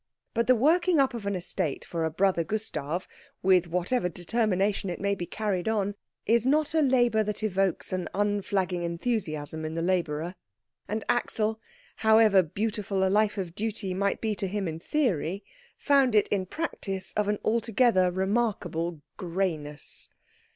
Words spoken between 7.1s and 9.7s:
that evokes an unflagging enthusiasm